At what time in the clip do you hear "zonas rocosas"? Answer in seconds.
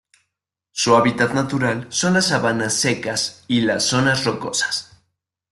3.83-4.99